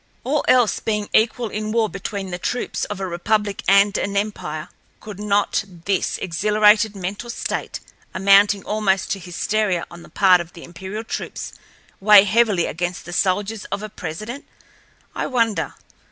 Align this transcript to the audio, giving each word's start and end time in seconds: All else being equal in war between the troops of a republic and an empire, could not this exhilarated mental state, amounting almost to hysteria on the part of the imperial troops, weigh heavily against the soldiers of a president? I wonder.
All 0.23 0.43
else 0.47 0.79
being 0.79 1.09
equal 1.13 1.49
in 1.49 1.71
war 1.71 1.87
between 1.87 2.31
the 2.31 2.39
troops 2.39 2.85
of 2.85 2.99
a 2.99 3.05
republic 3.05 3.61
and 3.67 3.95
an 3.99 4.17
empire, 4.17 4.69
could 4.99 5.19
not 5.19 5.63
this 5.85 6.17
exhilarated 6.17 6.95
mental 6.95 7.29
state, 7.29 7.79
amounting 8.11 8.63
almost 8.63 9.11
to 9.11 9.19
hysteria 9.19 9.85
on 9.91 10.01
the 10.01 10.09
part 10.09 10.41
of 10.41 10.53
the 10.53 10.63
imperial 10.63 11.03
troops, 11.03 11.53
weigh 11.99 12.23
heavily 12.23 12.65
against 12.65 13.05
the 13.05 13.13
soldiers 13.13 13.65
of 13.65 13.83
a 13.83 13.89
president? 13.89 14.45
I 15.13 15.27
wonder. 15.27 15.75